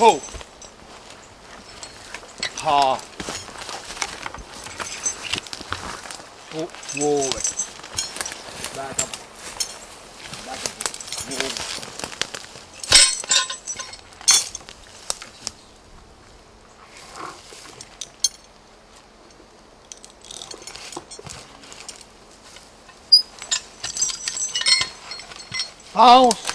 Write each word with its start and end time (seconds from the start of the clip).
Ho. 0.00 0.18
Ha. 2.56 2.96
Whoa. 6.96 7.28
Back 8.74 8.96
up. 8.96 9.10
Back 10.46 10.60
up. 10.64 10.72
Whoa. 11.28 11.70
Bounce. 25.92 26.49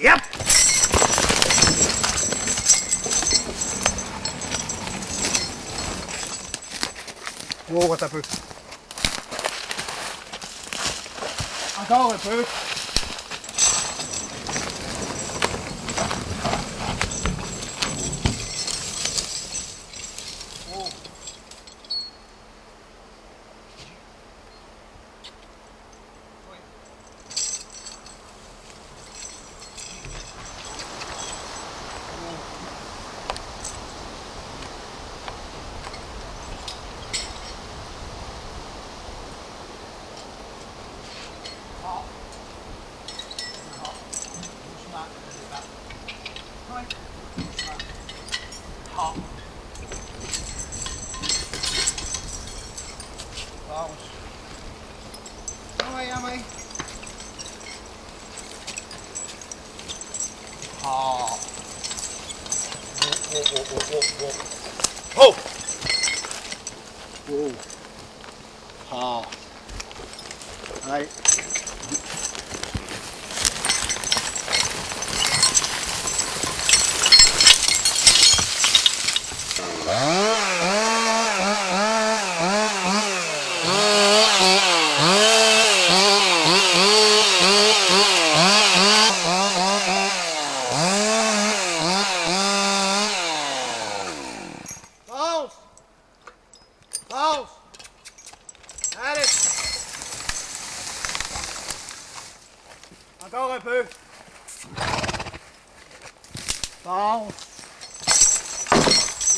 Yep. 0.00 0.20
Wow, 7.68 7.80
oh, 7.82 7.88
what 7.88 8.02
a 8.02 8.08
boot. 8.08 8.28
I 11.76 11.88
got 11.88 12.14
a 12.14 12.28
boot. 12.28 12.77
Vamos. 53.68 53.98
Vamos 55.76 55.98
aí, 56.00 56.20
mãe. 56.20 56.44
Ah. 60.84 61.38
Oh, 63.00 63.34
oh, 63.34 63.44
oh, 63.52 63.64
oh, 63.74 63.92
oh, 63.92 64.34
oh. 65.16 65.34
Oh. 67.30 67.52
Oh. 68.90 69.22
Ah. 70.90 71.57
I'll 103.58 103.64
go 103.64 103.70
rồi 103.70 103.82
Pư. 103.82 103.90
Close. 106.84 107.48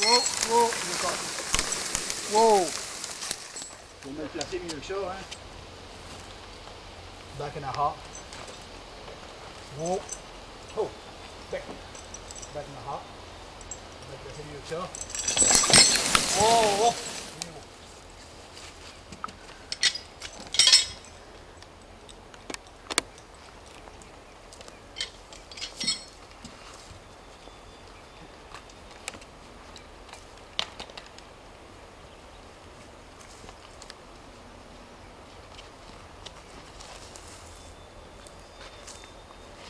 Whoa, 0.01 0.21
whoa, 0.49 0.67
you 0.67 0.95
got 1.03 1.15
it. 1.15 1.31
Whoa. 2.33 2.67
We'll 4.05 4.15
make 4.19 4.33
that 4.33 4.55
in 4.55 4.69
your 4.69 4.83
show, 4.83 5.09
eh? 5.09 5.23
Back 7.39 7.57
in 7.57 7.63
the 7.63 7.69
hot. 7.69 7.97
Whoa. 9.79 9.99
Oh, 10.77 10.89
back. 11.53 11.63
Back 12.55 12.65
in 12.67 12.75
the 12.75 12.83
hot. 12.87 13.03
Make 14.11 14.23
that 14.25 14.37
in 14.41 14.51
your 14.53 14.65
show. 14.69 14.85
Whoa, 16.39 16.91
whoa. 16.91 17.20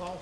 Fall. 0.00 0.18